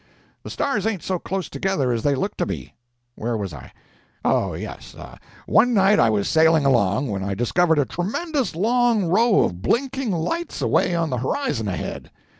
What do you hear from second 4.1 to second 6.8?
Oh yes; one night I was sailing